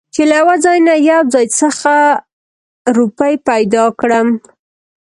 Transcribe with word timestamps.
چې 0.13 0.21
له 0.29 0.35
يوه 0.41 0.55
ځاى 0.63 0.77
نه 0.87 0.93
يو 1.09 1.21
ځاى 1.33 1.45
خڅه 1.57 1.97
روپۍ 2.97 3.33
پېدا 3.47 3.83
کړم. 3.99 4.27